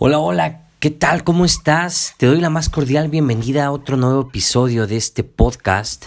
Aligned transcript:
Hola, 0.00 0.20
hola, 0.20 0.68
¿qué 0.78 0.90
tal? 0.90 1.24
¿Cómo 1.24 1.44
estás? 1.44 2.14
Te 2.18 2.26
doy 2.26 2.40
la 2.40 2.50
más 2.50 2.68
cordial 2.68 3.08
bienvenida 3.08 3.66
a 3.66 3.72
otro 3.72 3.96
nuevo 3.96 4.28
episodio 4.28 4.86
de 4.86 4.96
este 4.96 5.24
podcast, 5.24 6.06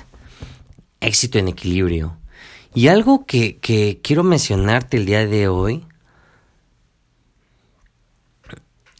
Éxito 1.01 1.39
en 1.39 1.49
Equilibrio. 1.49 2.15
Y 2.73 2.87
algo 2.87 3.25
que, 3.25 3.57
que 3.57 3.99
quiero 4.01 4.23
mencionarte 4.23 4.95
el 4.95 5.05
día 5.05 5.27
de 5.27 5.49
hoy 5.49 5.85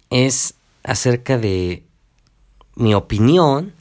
es 0.10 0.56
acerca 0.84 1.38
de 1.38 1.86
mi 2.76 2.94
opinión 2.94 3.74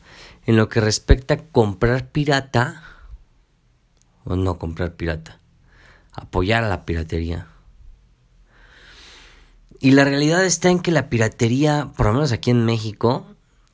en 0.47 0.57
lo 0.57 0.69
que 0.69 0.81
respecta 0.81 1.35
a 1.35 1.39
comprar 1.39 2.07
pirata 2.07 2.85
o 4.23 4.37
no 4.37 4.59
comprar 4.61 4.95
pirata, 4.95 5.41
apoyar 6.13 6.63
a 6.63 6.69
la 6.69 6.87
piratería. 6.87 7.49
Y 9.81 9.93
la 9.93 10.05
realidad 10.05 10.45
está 10.45 10.69
en 10.69 10.81
que 10.81 10.91
la 10.91 11.09
piratería, 11.09 11.91
por 11.97 12.07
lo 12.07 12.13
menos 12.13 12.33
aquí 12.33 12.51
en 12.51 12.67
México, 12.67 13.27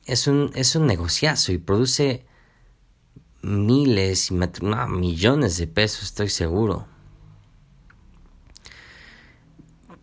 es 0.05 0.27
un, 0.27 0.51
es 0.55 0.73
un 0.77 0.87
negociazo 0.87 1.51
y 1.51 1.57
produce 1.57 2.25
miles 3.41 4.31
y 4.31 4.33
millones 4.89 5.57
de 5.57 5.67
pesos, 5.67 6.03
estoy 6.03 6.29
seguro. 6.29 6.87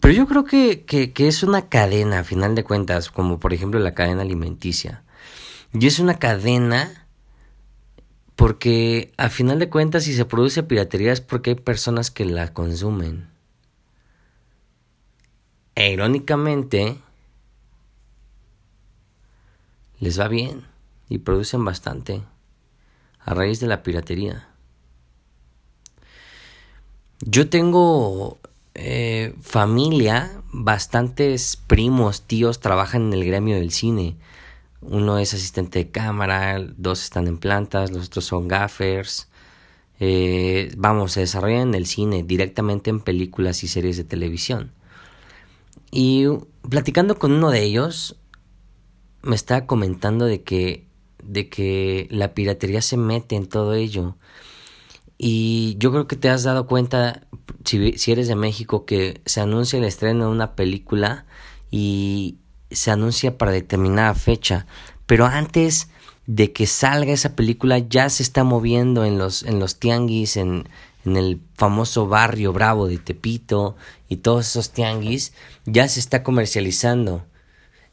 Pero 0.00 0.12
yo 0.12 0.26
creo 0.26 0.44
que, 0.44 0.84
que, 0.84 1.26
es 1.26 1.42
una 1.42 1.70
cadena, 1.70 2.18
a 2.18 2.24
final 2.24 2.54
de 2.54 2.64
cuentas, 2.64 3.08
como 3.10 3.40
por 3.40 3.54
ejemplo 3.54 3.80
la 3.80 3.94
cadena 3.94 4.20
alimenticia. 4.20 5.02
Y 5.72 5.86
es 5.86 5.98
una 5.98 6.18
cadena 6.18 7.06
porque 8.36 9.14
a 9.16 9.30
final 9.30 9.58
de 9.58 9.70
cuentas 9.70 10.04
si 10.04 10.12
se 10.12 10.26
produce 10.26 10.62
piratería 10.62 11.12
es 11.12 11.22
porque 11.22 11.50
hay 11.50 11.56
personas 11.56 12.10
que 12.10 12.26
la 12.26 12.52
consumen. 12.52 13.33
E 15.74 15.92
irónicamente, 15.92 16.98
les 19.98 20.20
va 20.20 20.28
bien 20.28 20.64
y 21.08 21.18
producen 21.18 21.64
bastante 21.64 22.22
a 23.18 23.34
raíz 23.34 23.58
de 23.60 23.66
la 23.66 23.82
piratería. 23.82 24.48
Yo 27.20 27.48
tengo 27.48 28.38
eh, 28.74 29.34
familia, 29.40 30.30
bastantes 30.52 31.56
primos, 31.56 32.22
tíos 32.22 32.60
trabajan 32.60 33.06
en 33.06 33.12
el 33.14 33.24
gremio 33.24 33.56
del 33.56 33.70
cine. 33.70 34.16
Uno 34.80 35.18
es 35.18 35.32
asistente 35.32 35.78
de 35.78 35.90
cámara, 35.90 36.58
dos 36.76 37.02
están 37.02 37.26
en 37.26 37.38
plantas, 37.38 37.90
los 37.90 38.06
otros 38.06 38.26
son 38.26 38.46
gaffers. 38.46 39.28
Eh, 40.00 40.72
vamos, 40.76 41.12
se 41.12 41.20
desarrollan 41.20 41.68
en 41.68 41.74
el 41.74 41.86
cine, 41.86 42.22
directamente 42.22 42.90
en 42.90 43.00
películas 43.00 43.64
y 43.64 43.68
series 43.68 43.96
de 43.96 44.04
televisión. 44.04 44.72
Y 45.96 46.26
platicando 46.68 47.20
con 47.20 47.30
uno 47.30 47.52
de 47.52 47.62
ellos, 47.62 48.16
me 49.22 49.36
estaba 49.36 49.64
comentando 49.64 50.24
de 50.24 50.42
que, 50.42 50.88
de 51.22 51.48
que 51.48 52.08
la 52.10 52.34
piratería 52.34 52.82
se 52.82 52.96
mete 52.96 53.36
en 53.36 53.46
todo 53.46 53.74
ello. 53.74 54.16
Y 55.18 55.76
yo 55.78 55.92
creo 55.92 56.08
que 56.08 56.16
te 56.16 56.28
has 56.28 56.42
dado 56.42 56.66
cuenta, 56.66 57.28
si, 57.64 57.92
si 57.92 58.10
eres 58.10 58.26
de 58.26 58.34
México, 58.34 58.84
que 58.84 59.20
se 59.24 59.40
anuncia 59.40 59.78
el 59.78 59.84
estreno 59.84 60.24
de 60.24 60.32
una 60.32 60.56
película 60.56 61.26
y 61.70 62.38
se 62.72 62.90
anuncia 62.90 63.38
para 63.38 63.52
determinada 63.52 64.14
fecha. 64.14 64.66
Pero 65.06 65.26
antes 65.26 65.90
de 66.26 66.52
que 66.52 66.66
salga 66.66 67.12
esa 67.12 67.36
película 67.36 67.78
ya 67.78 68.10
se 68.10 68.24
está 68.24 68.42
moviendo 68.42 69.04
en 69.04 69.16
los, 69.16 69.44
en 69.44 69.60
los 69.60 69.78
tianguis, 69.78 70.36
en, 70.36 70.64
en 71.04 71.16
el 71.16 71.40
famoso 71.54 72.06
barrio 72.06 72.52
bravo 72.52 72.88
de 72.88 72.98
Tepito 72.98 73.76
y 74.08 74.16
todos 74.16 74.46
esos 74.46 74.70
tianguis, 74.70 75.32
ya 75.66 75.88
se 75.88 76.00
está 76.00 76.22
comercializando. 76.22 77.24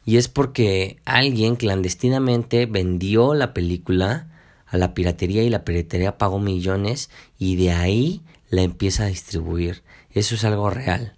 Y 0.05 0.17
es 0.17 0.27
porque 0.27 0.99
alguien 1.05 1.55
clandestinamente 1.55 2.65
vendió 2.65 3.33
la 3.33 3.53
película 3.53 4.27
a 4.65 4.77
la 4.77 4.93
piratería 4.93 5.43
y 5.43 5.49
la 5.49 5.65
piratería 5.65 6.17
pagó 6.17 6.39
millones 6.39 7.09
y 7.37 7.57
de 7.57 7.71
ahí 7.71 8.21
la 8.49 8.61
empieza 8.61 9.03
a 9.03 9.07
distribuir. 9.07 9.83
Eso 10.11 10.35
es 10.35 10.43
algo 10.43 10.69
real, 10.69 11.15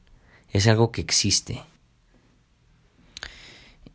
es 0.51 0.67
algo 0.67 0.91
que 0.91 1.01
existe. 1.01 1.61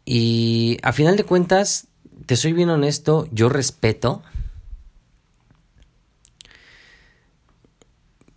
Y 0.05 0.79
a 0.83 0.93
final 0.93 1.17
de 1.17 1.25
cuentas, 1.25 1.89
te 2.27 2.37
soy 2.37 2.53
bien 2.53 2.71
honesto, 2.71 3.29
yo 3.31 3.49
respeto 3.49 4.23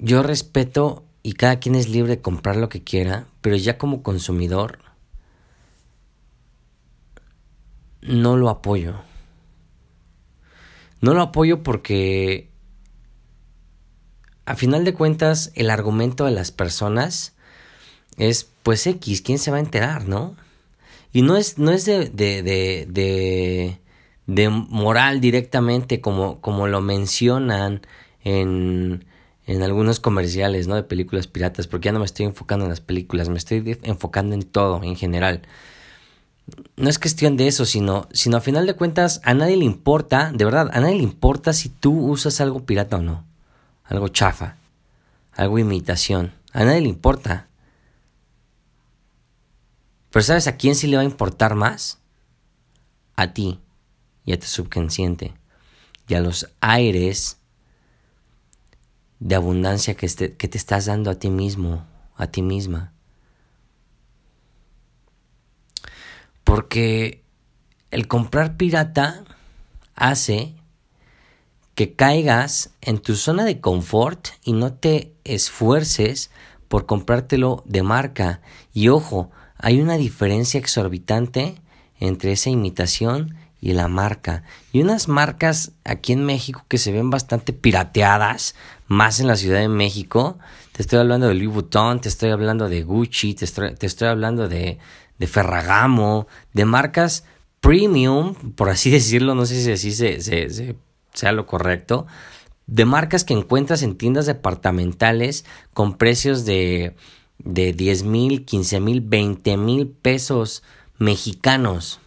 yo 0.01 0.23
respeto 0.23 1.05
y 1.23 1.33
cada 1.33 1.59
quien 1.59 1.75
es 1.75 1.87
libre 1.87 2.17
de 2.17 2.21
comprar 2.21 2.57
lo 2.57 2.67
que 2.67 2.83
quiera, 2.83 3.27
pero 3.41 3.55
ya 3.55 3.77
como 3.77 4.03
consumidor 4.03 4.79
no 8.01 8.35
lo 8.35 8.49
apoyo. 8.49 8.95
No 11.01 11.13
lo 11.13 11.21
apoyo 11.21 11.63
porque 11.63 12.49
a 14.45 14.55
final 14.55 14.83
de 14.83 14.93
cuentas 14.93 15.51
el 15.55 15.69
argumento 15.69 16.25
de 16.25 16.31
las 16.31 16.51
personas 16.51 17.33
es 18.17 18.49
pues 18.63 18.85
X, 18.87 19.21
¿quién 19.21 19.39
se 19.39 19.51
va 19.51 19.57
a 19.57 19.61
enterar, 19.61 20.07
no? 20.07 20.35
Y 21.13 21.21
no 21.21 21.37
es, 21.37 21.57
no 21.57 21.71
es 21.71 21.85
de, 21.85 22.09
de, 22.09 22.41
de, 22.41 23.79
de, 24.27 24.49
moral 24.49 25.21
directamente 25.21 26.01
como, 26.01 26.41
como 26.41 26.67
lo 26.67 26.81
mencionan 26.81 27.81
en, 28.23 29.05
en 29.51 29.63
algunos 29.63 29.99
comerciales, 29.99 30.67
¿no? 30.67 30.75
De 30.75 30.83
películas 30.83 31.27
piratas, 31.27 31.67
porque 31.67 31.87
ya 31.87 31.91
no 31.91 31.99
me 31.99 32.05
estoy 32.05 32.25
enfocando 32.25 32.65
en 32.65 32.69
las 32.69 32.81
películas, 32.81 33.29
me 33.29 33.37
estoy 33.37 33.77
enfocando 33.83 34.33
en 34.33 34.43
todo, 34.43 34.81
en 34.83 34.95
general. 34.95 35.41
No 36.77 36.89
es 36.89 36.99
cuestión 36.99 37.37
de 37.37 37.47
eso, 37.47 37.65
sino, 37.65 38.07
sino 38.11 38.37
a 38.37 38.41
final 38.41 38.65
de 38.65 38.75
cuentas 38.75 39.21
a 39.23 39.33
nadie 39.33 39.57
le 39.57 39.65
importa, 39.65 40.31
de 40.33 40.45
verdad, 40.45 40.69
a 40.73 40.79
nadie 40.79 40.95
le 40.95 41.03
importa 41.03 41.53
si 41.53 41.69
tú 41.69 41.93
usas 42.07 42.39
algo 42.41 42.65
pirata 42.65 42.97
o 42.97 43.01
no, 43.01 43.25
algo 43.83 44.07
chafa, 44.07 44.55
algo 45.33 45.59
imitación, 45.59 46.31
a 46.53 46.63
nadie 46.63 46.81
le 46.81 46.89
importa. 46.89 47.47
Pero 50.11 50.23
¿sabes 50.23 50.47
a 50.47 50.57
quién 50.57 50.75
sí 50.75 50.87
le 50.87 50.97
va 50.97 51.03
a 51.03 51.05
importar 51.05 51.55
más? 51.55 51.99
A 53.15 53.33
ti 53.33 53.59
y 54.25 54.33
a 54.33 54.39
tu 54.39 54.45
subconsciente 54.45 55.33
y 56.07 56.13
a 56.15 56.21
los 56.21 56.49
aires 56.59 57.37
de 59.21 59.35
abundancia 59.35 59.93
que, 59.93 60.07
que 60.07 60.47
te 60.47 60.57
estás 60.57 60.87
dando 60.87 61.11
a 61.11 61.15
ti 61.15 61.29
mismo, 61.29 61.85
a 62.15 62.27
ti 62.27 62.41
misma. 62.41 62.91
Porque 66.43 67.23
el 67.91 68.07
comprar 68.07 68.57
pirata 68.57 69.23
hace 69.93 70.55
que 71.75 71.95
caigas 71.95 72.71
en 72.81 72.97
tu 72.97 73.15
zona 73.15 73.45
de 73.45 73.61
confort 73.61 74.29
y 74.43 74.53
no 74.53 74.73
te 74.73 75.13
esfuerces 75.23 76.31
por 76.67 76.87
comprártelo 76.87 77.63
de 77.67 77.83
marca. 77.83 78.41
Y 78.73 78.87
ojo, 78.89 79.29
hay 79.57 79.81
una 79.81 79.97
diferencia 79.97 80.59
exorbitante 80.59 81.61
entre 81.99 82.31
esa 82.31 82.49
imitación 82.49 83.35
y 83.61 83.73
la 83.73 83.87
marca. 83.87 84.43
Y 84.73 84.81
unas 84.81 85.07
marcas 85.07 85.71
aquí 85.85 86.13
en 86.13 86.25
México 86.25 86.65
que 86.67 86.79
se 86.79 86.91
ven 86.91 87.11
bastante 87.11 87.53
pirateadas, 87.53 88.55
más 88.87 89.19
en 89.19 89.27
la 89.27 89.37
Ciudad 89.37 89.59
de 89.59 89.69
México. 89.69 90.39
Te 90.71 90.81
estoy 90.81 90.99
hablando 90.99 91.27
de 91.27 91.35
Louis 91.35 91.53
Vuitton, 91.53 92.01
te 92.01 92.09
estoy 92.09 92.31
hablando 92.31 92.67
de 92.67 92.81
Gucci, 92.81 93.35
te 93.35 93.45
estoy, 93.45 94.07
hablando 94.07 94.49
de, 94.49 94.79
de, 95.19 95.27
Ferragamo, 95.27 96.27
de 96.53 96.65
marcas 96.65 97.23
premium, 97.59 98.33
por 98.55 98.69
así 98.69 98.89
decirlo, 98.89 99.35
no 99.35 99.45
sé 99.45 99.61
si 99.61 99.71
así 99.71 99.91
se, 99.91 100.75
sea 101.13 101.31
lo 101.31 101.45
correcto, 101.45 102.07
de 102.65 102.85
marcas 102.85 103.23
que 103.23 103.33
encuentras 103.33 103.83
en 103.83 103.95
tiendas 103.95 104.25
departamentales 104.25 105.45
con 105.73 105.97
precios 105.97 106.45
de, 106.45 106.95
de 107.37 107.73
10 107.73 108.03
mil, 108.03 108.45
15 108.45 108.79
mil, 108.79 109.01
20 109.01 109.57
mil 109.57 109.87
pesos 109.87 110.63
mexicanos. 110.97 112.00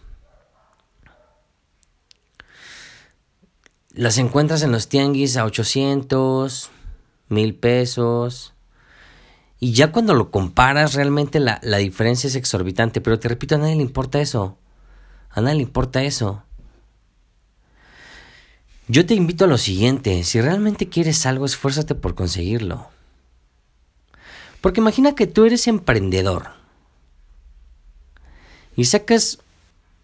Las 3.95 4.17
encuentras 4.17 4.61
en 4.61 4.73
los 4.73 4.89
tianguis 4.89 5.37
a 5.37 5.45
800, 5.45 6.69
mil 7.29 7.55
pesos. 7.55 8.53
Y 9.57 9.71
ya 9.71 9.93
cuando 9.93 10.13
lo 10.13 10.31
comparas, 10.31 10.95
realmente 10.95 11.39
la, 11.39 11.61
la, 11.63 11.77
diferencia 11.77 12.27
es 12.27 12.35
exorbitante. 12.35 12.99
Pero 12.99 13.19
te 13.19 13.29
repito, 13.29 13.55
a 13.55 13.57
nadie 13.57 13.77
le 13.77 13.83
importa 13.83 14.19
eso. 14.19 14.57
A 15.29 15.39
nadie 15.39 15.55
le 15.55 15.63
importa 15.63 16.03
eso. 16.03 16.43
Yo 18.89 19.05
te 19.05 19.13
invito 19.13 19.45
a 19.45 19.47
lo 19.47 19.57
siguiente. 19.57 20.25
Si 20.25 20.41
realmente 20.41 20.89
quieres 20.89 21.25
algo, 21.25 21.45
esfuérzate 21.45 21.95
por 21.95 22.15
conseguirlo. 22.15 22.89
Porque 24.59 24.81
imagina 24.81 25.15
que 25.15 25.25
tú 25.25 25.45
eres 25.45 25.69
emprendedor. 25.69 26.49
Y 28.75 28.83
sacas 28.83 29.39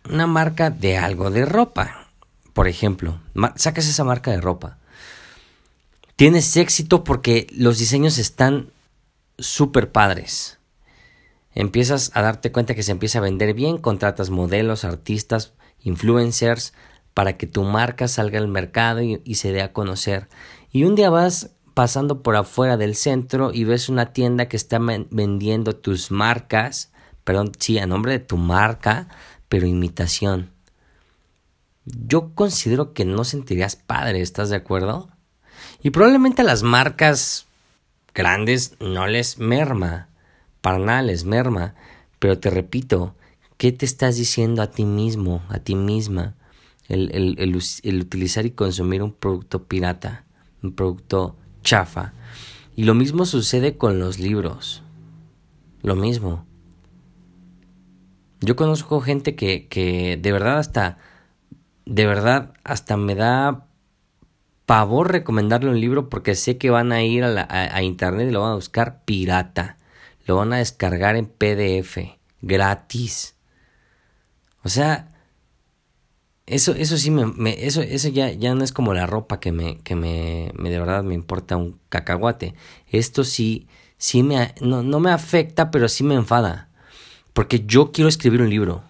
una 0.10 0.28
marca 0.28 0.70
de 0.70 0.98
algo 0.98 1.30
de 1.30 1.46
ropa 1.46 2.01
por 2.54 2.68
ejemplo, 2.68 3.20
sacas 3.56 3.88
esa 3.88 4.04
marca 4.04 4.32
de 4.32 4.42
ropa. 4.42 4.78
Tienes 6.16 6.56
éxito 6.58 7.04
porque 7.04 7.48
los 7.52 7.80
diseños 7.80 8.18
están 8.18 8.70
súper 9.40 9.92
padres. 9.92 10.60
empiezas 11.54 12.12
a 12.14 12.22
darte 12.22 12.52
cuenta 12.52 12.76
que 12.76 12.84
se 12.84 12.92
empieza 12.92 13.18
a 13.18 13.22
vender 13.22 13.54
bien, 13.54 13.78
contratas 13.78 14.30
modelos, 14.30 14.86
artistas, 14.86 15.54
influencers, 15.84 16.74
para 17.14 17.38
que 17.38 17.48
tu 17.48 17.64
marca 17.64 18.08
salga 18.08 18.40
al 18.40 18.48
mercado 18.48 19.02
y, 19.02 19.22
y, 19.26 19.36
se 19.36 19.52
dé 19.52 19.62
a 19.62 19.74
conocer. 19.74 20.30
Y 20.72 20.86
un 20.86 20.96
día 20.96 21.10
vas 21.10 21.52
pasando 21.74 22.22
por 22.22 22.36
afuera 22.36 22.78
del 22.78 22.96
centro 22.96 23.52
y 23.54 23.64
ves 23.64 23.90
una 23.90 24.14
tienda 24.14 24.48
que 24.48 24.58
está 24.58 24.80
vendiendo 24.80 25.76
tus 25.76 26.12
marcas, 26.12 26.92
perdón, 27.24 27.52
sí, 27.60 27.80
a 27.80 27.88
nombre 27.88 28.14
de 28.14 28.20
tu 28.20 28.38
marca, 28.38 29.08
pero 29.50 29.68
imitación. 29.68 30.52
Yo 31.86 32.34
considero 32.36 32.94
que 32.94 33.06
no 33.06 33.24
sentirías 33.24 33.76
padre, 33.76 34.22
¿estás 34.22 34.50
de 34.50 34.56
acuerdo? 34.56 35.10
Y 35.82 35.90
probablemente 35.90 36.42
a 36.42 36.46
las 36.46 36.64
marcas 36.64 37.48
grandes 38.14 38.76
no 38.80 39.08
les 39.08 39.40
merma, 39.40 40.10
para 40.62 40.78
nada 40.78 41.02
les 41.02 41.26
merma, 41.26 41.76
pero 42.20 42.38
te 42.38 42.50
repito, 42.50 43.16
¿qué 43.58 43.72
te 43.72 43.86
estás 43.86 44.16
diciendo 44.16 44.62
a 44.62 44.70
ti 44.70 44.86
mismo, 44.86 45.42
a 45.50 45.60
ti 45.60 45.76
misma? 45.76 46.36
El, 46.88 47.10
el, 47.16 47.36
el, 47.40 47.60
el 47.84 48.02
utilizar 48.02 48.46
y 48.46 48.52
consumir 48.52 49.02
un 49.02 49.14
producto 49.14 49.64
pirata, 49.64 50.24
un 50.62 50.74
producto 50.74 51.36
chafa. 51.64 52.14
Y 52.76 52.84
lo 52.84 52.94
mismo 52.94 53.26
sucede 53.26 53.78
con 53.78 54.00
los 54.00 54.20
libros. 54.20 54.84
Lo 55.82 55.96
mismo. 55.96 56.46
Yo 58.42 58.56
conozco 58.56 59.02
gente 59.02 59.36
que, 59.36 59.68
que 59.68 60.18
de 60.22 60.32
verdad 60.32 60.58
hasta, 60.60 60.98
de 61.92 62.06
verdad 62.06 62.54
hasta 62.64 62.96
me 62.96 63.16
da 63.16 63.66
pavor 64.66 65.12
recomendarle 65.12 65.70
un 65.70 65.82
libro 65.82 66.10
porque 66.10 66.36
sé 66.36 66.58
que 66.58 66.70
van 66.70 66.94
a 66.94 67.04
ir 67.04 67.26
a, 67.26 67.48
a, 67.50 67.84
internet 67.84 68.30
y 68.30 68.32
lo 68.32 68.40
van 68.40 68.52
a 68.52 68.56
buscar 68.56 69.04
pirata. 69.04 69.78
Lo 70.26 70.38
van 70.38 70.54
a 70.54 70.58
descargar 70.58 71.18
en 71.18 71.26
PDF, 71.26 71.98
gratis. 72.42 73.36
O 74.64 74.70
sea, 74.70 75.12
eso, 76.46 76.74
eso 76.74 76.98
sí 76.98 77.12
me, 77.12 77.66
eso, 77.66 77.82
eso 77.82 78.08
ya, 78.08 78.32
ya 78.32 78.56
no 78.56 78.64
es 78.64 78.72
como 78.72 78.94
la 78.94 79.06
ropa 79.06 79.42
que 79.42 79.52
me, 79.52 79.80
que 79.80 79.96
me, 79.96 80.54
me 80.56 80.70
de 80.70 80.80
verdad 80.80 81.04
me 81.04 81.16
importa 81.16 81.58
un 81.58 81.78
cacahuate. 81.90 82.56
Esto 82.88 83.26
sí, 83.26 83.68
sí 83.98 84.24
me, 84.24 84.56
no, 84.62 84.82
no 84.82 85.02
me 85.02 85.12
afecta, 85.12 85.72
pero 85.72 85.90
sí 85.90 86.06
me 86.06 86.16
enfada. 86.16 86.70
Porque 87.34 87.66
yo 87.66 87.92
quiero 87.92 88.08
escribir 88.08 88.42
un 88.42 88.50
libro. 88.50 88.84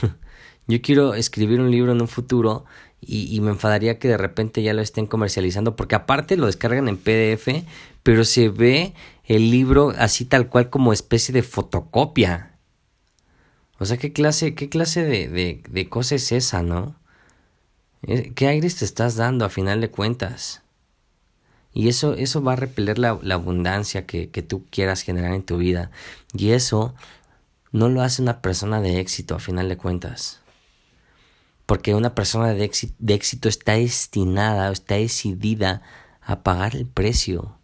yo 0.66 0.78
iro 0.84 1.14
escribir 1.14 1.60
un 1.60 1.70
libro 1.70 1.92
en 1.92 2.00
un 2.00 2.08
futuro 2.08 2.64
y, 3.00 3.40
me 3.40 3.50
enfadaría 3.50 3.98
que 3.98 4.08
de 4.08 4.16
repente 4.16 4.62
ya 4.62 4.74
lo 4.74 4.82
estén 4.82 5.06
comercializando. 5.06 5.76
Porque 5.76 5.94
aparte 5.94 6.36
lo 6.36 6.46
descargan 6.46 6.88
en 6.88 6.96
PDF, 6.96 7.64
pero 8.02 8.24
se 8.24 8.48
ve 8.48 8.94
el 9.24 9.50
libro 9.50 9.92
así 9.98 10.24
tal 10.24 10.48
cual 10.48 10.70
como 10.70 10.92
especie 10.92 11.32
de 11.32 11.42
fotocopia. 11.42 12.58
O 13.78 13.84
sea, 13.84 13.96
¿qué 13.98 14.12
clase, 14.12 14.54
qué 14.54 14.68
clase 14.68 15.04
de, 15.04 15.62
de, 15.68 15.88
cosa 15.88 16.14
es 16.14 16.32
esa, 16.32 16.62
no? 16.62 16.96
¿Qué 18.34 18.48
aires 18.48 18.76
te 18.76 18.84
estás 18.84 19.16
dando 19.16 19.44
a 19.44 19.50
final 19.50 19.80
de 19.80 19.90
cuentas? 19.90 20.62
Y 21.74 21.88
eso, 21.88 22.14
eso 22.14 22.42
va 22.42 22.54
a 22.54 22.56
repeler 22.56 22.98
la, 22.98 23.18
la 23.22 23.34
abundancia 23.34 24.06
que, 24.06 24.30
que, 24.30 24.42
tú 24.42 24.64
quieras 24.70 25.02
generar 25.02 25.34
en 25.34 25.42
tu 25.42 25.58
vida. 25.58 25.90
Y 26.32 26.50
eso 26.52 26.94
no 27.70 27.88
lo 27.90 28.00
hace 28.02 28.22
una 28.22 28.40
persona 28.40 28.80
de 28.80 28.98
éxito 29.00 29.34
a 29.34 29.40
final 29.40 29.68
de 29.68 29.76
cuentas. 29.76 30.40
Porque 31.66 31.94
una 31.94 32.14
persona 32.14 32.54
de 32.54 32.64
éxito, 32.64 33.48
está 33.48 33.72
destinada 33.72 34.70
o 34.70 34.72
está 34.72 34.94
decidida 34.94 35.82
a 36.22 36.42
pagar 36.42 36.76
el 36.76 36.86
precio 36.86 37.58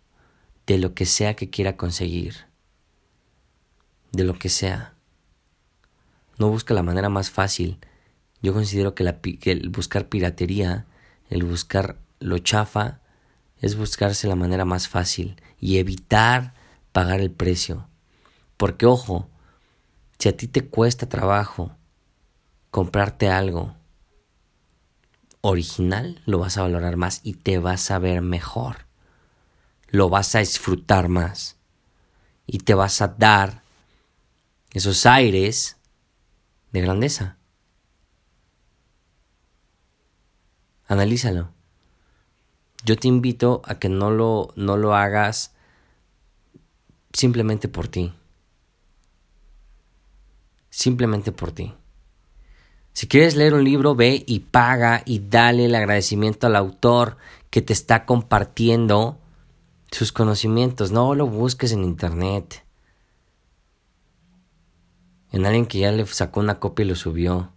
de 0.66 0.78
lo 0.78 0.94
que 0.94 1.06
sea 1.06 1.34
que 1.34 1.50
quiera 1.50 1.76
conseguir. 1.76 2.46
De 4.10 4.25
lo 4.25 4.38
que 4.38 4.49
sea 4.49 4.93
no 6.38 6.49
busca 6.49 6.75
la 6.75 6.82
manera 6.82 7.08
más 7.08 7.31
fácil. 7.31 7.78
Yo 8.43 8.52
considero 8.52 8.96
que, 8.96 9.38
que 9.38 9.52
el 9.52 9.69
buscar 9.69 10.08
piratería, 10.08 10.87
el 11.31 11.44
buscar 11.44 11.99
lo 12.19 12.38
chafa, 12.38 13.00
es 13.60 13.76
buscarse 13.76 14.26
la 14.26 14.34
manera 14.34 14.64
más 14.64 14.88
fácil 14.88 15.40
y 15.60 15.78
evitar 15.78 16.54
pagar 16.90 17.20
el 17.20 17.31
precio. 17.31 17.87
Porque 18.56 18.87
ojo, 18.87 19.28
si 20.19 20.28
a 20.28 20.37
ti 20.37 20.49
te 20.49 20.66
cuesta 20.66 21.08
trabajo 21.08 21.76
comprarte 22.72 23.28
algo 23.28 23.76
original, 25.43 26.23
lo 26.25 26.39
vas 26.39 26.56
a 26.56 26.62
valorar 26.62 26.97
más 26.97 27.21
y 27.23 27.35
te 27.35 27.59
vas 27.59 27.91
a 27.91 27.99
ver 27.99 28.23
mejor. 28.23 28.87
Lo 29.89 30.09
vas 30.09 30.35
a 30.35 30.39
disfrutar 30.39 31.09
más 31.09 31.56
y 32.47 32.59
te 32.59 32.73
vas 32.73 33.03
a 33.03 33.09
dar 33.09 33.62
esos 34.71 35.05
aires 35.05 35.77
de 36.71 36.81
grandeza. 36.81 37.37
Analízalo. 40.87 41.50
Yo 42.85 42.97
te 42.97 43.09
invito 43.09 43.62
a 43.65 43.79
que 43.79 43.88
no 43.88 44.11
lo, 44.11 44.53
no 44.56 44.77
lo 44.77 44.95
hagas 44.95 45.53
simplemente 47.12 47.69
por 47.69 47.88
ti. 47.88 48.12
Simplemente 50.71 51.33
por 51.33 51.53
ti. 51.53 51.75
Si 52.93 53.06
quieres 53.06 53.37
leer 53.37 53.55
un 53.55 53.65
libro, 53.65 53.94
ve 53.94 54.23
y 54.27 54.41
paga 54.41 55.03
y 55.06 55.21
dale 55.21 55.65
el 55.67 55.75
agradecimiento 55.75 56.47
al 56.47 56.56
autor 56.56 57.17
que 57.50 57.62
te 57.62 57.73
está 57.73 58.05
compartiendo 58.05 59.19
sus 59.91 60.12
conocimientos. 60.12 60.93
No 60.93 61.15
lo 61.15 61.27
busques 61.27 61.73
en 61.73 61.85
internet 61.85 62.65
en 65.33 65.47
alguien 65.47 65.67
que 65.67 65.79
ya 65.79 65.91
le 65.91 66.06
sacó 66.06 66.41
una 66.41 66.61
copia 66.61 66.85
y 66.85 66.89
lo 66.89 66.94
subió. 66.94 67.53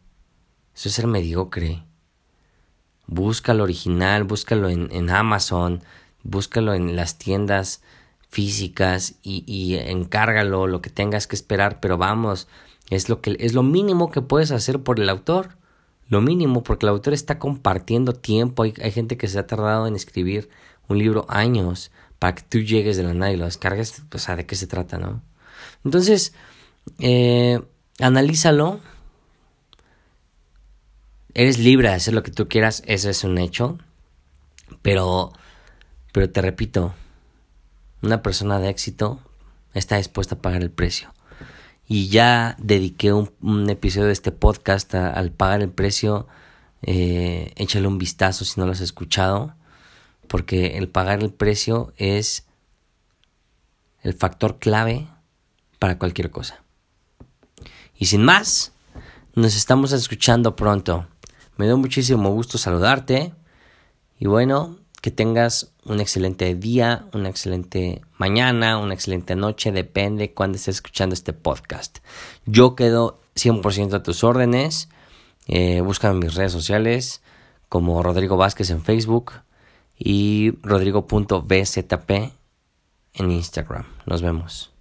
Eso 0.73 0.89
es 0.89 0.95
ser 0.95 1.07
mediocre. 1.07 1.83
Búscalo 3.05 3.63
original, 3.63 4.23
búscalo 4.23 4.69
en, 4.69 4.89
en 4.91 5.09
Amazon, 5.09 5.83
búscalo 6.23 6.73
en 6.73 6.95
las 6.95 7.17
tiendas 7.17 7.83
físicas 8.29 9.15
y, 9.21 9.43
y, 9.45 9.75
encárgalo, 9.75 10.67
lo 10.67 10.81
que 10.81 10.89
tengas 10.89 11.27
que 11.27 11.35
esperar, 11.35 11.79
pero 11.79 11.97
vamos, 11.97 12.47
es 12.89 13.09
lo 13.09 13.21
que 13.21 13.35
es 13.39 13.53
lo 13.53 13.63
mínimo 13.63 14.11
que 14.11 14.21
puedes 14.21 14.51
hacer 14.51 14.81
por 14.81 14.99
el 14.99 15.09
autor. 15.09 15.57
Lo 16.07 16.21
mínimo, 16.21 16.61
porque 16.61 16.85
el 16.85 16.91
autor 16.91 17.13
está 17.13 17.39
compartiendo 17.39 18.13
tiempo. 18.13 18.63
Hay, 18.63 18.73
hay 18.81 18.91
gente 18.91 19.17
que 19.17 19.27
se 19.27 19.39
ha 19.39 19.47
tardado 19.47 19.87
en 19.87 19.95
escribir 19.95 20.49
un 20.87 20.99
libro 20.99 21.25
años 21.29 21.91
para 22.19 22.35
que 22.35 22.43
tú 22.43 22.59
llegues 22.59 22.97
de 22.97 23.03
la 23.03 23.13
nada 23.13 23.31
y 23.31 23.37
lo 23.37 23.45
descargues. 23.45 24.03
O 24.13 24.17
sea, 24.19 24.35
¿de 24.35 24.45
qué 24.45 24.55
se 24.55 24.67
trata, 24.67 24.97
no? 24.97 25.23
Entonces, 25.83 26.33
eh, 26.99 27.61
analízalo. 27.99 28.79
Eres 31.33 31.59
libre 31.59 31.89
de 31.89 31.95
hacer 31.95 32.13
lo 32.13 32.23
que 32.23 32.31
tú 32.31 32.47
quieras, 32.47 32.81
eso 32.85 33.09
es 33.09 33.23
un 33.23 33.37
hecho. 33.37 33.77
Pero, 34.81 35.33
pero 36.13 36.29
te 36.29 36.41
repito, 36.41 36.93
una 38.01 38.21
persona 38.21 38.59
de 38.59 38.69
éxito 38.69 39.19
está 39.73 39.97
dispuesta 39.97 40.35
a 40.35 40.41
pagar 40.41 40.61
el 40.61 40.71
precio. 40.71 41.14
Y 41.87 42.09
ya 42.09 42.55
dediqué 42.59 43.13
un, 43.13 43.69
episodio 43.69 44.07
de 44.07 44.13
este 44.13 44.31
podcast 44.31 44.95
al 44.95 45.31
pagar 45.31 45.61
el 45.61 45.69
precio. 45.69 46.27
Eh, 46.81 47.53
échale 47.55 47.87
un 47.87 47.97
vistazo 47.97 48.45
si 48.45 48.59
no 48.59 48.65
lo 48.65 48.71
has 48.71 48.81
escuchado. 48.81 49.53
Porque 50.27 50.77
el 50.77 50.89
pagar 50.89 51.21
el 51.21 51.31
precio 51.31 51.93
es 51.97 52.45
el 54.01 54.13
factor 54.13 54.57
clave 54.57 55.07
para 55.77 55.99
cualquier 55.99 56.31
cosa. 56.31 56.63
Y 57.97 58.07
sin 58.07 58.23
más, 58.23 58.73
nos 59.35 59.55
estamos 59.55 59.91
escuchando 59.91 60.55
pronto. 60.55 61.07
Me 61.57 61.67
da 61.67 61.75
muchísimo 61.75 62.31
gusto 62.31 62.57
saludarte. 62.57 63.33
Y 64.19 64.27
bueno, 64.27 64.79
que 65.05 65.11
tengas 65.11 65.71
un 65.83 65.99
excelente 65.99 66.55
día, 66.55 67.05
una 67.13 67.29
excelente 67.29 68.01
mañana, 68.17 68.79
una 68.79 68.95
excelente 68.95 69.35
noche, 69.35 69.71
depende 69.71 70.33
cuando 70.33 70.55
estés 70.55 70.77
escuchando 70.77 71.13
este 71.13 71.31
podcast. 71.31 71.99
Yo 72.47 72.75
quedo 72.75 73.19
100% 73.35 73.93
a 73.93 74.01
tus 74.01 74.23
órdenes. 74.23 74.89
Eh, 75.45 75.81
búscame 75.81 76.15
en 76.15 76.19
mis 76.21 76.33
redes 76.33 76.53
sociales 76.53 77.21
como 77.69 78.01
Rodrigo 78.01 78.35
Vázquez 78.35 78.71
en 78.71 78.81
Facebook 78.81 79.33
y 79.95 80.53
rodrigo.bzp 80.63 82.11
en 83.13 83.31
Instagram. 83.31 83.85
Nos 84.07 84.23
vemos. 84.23 84.74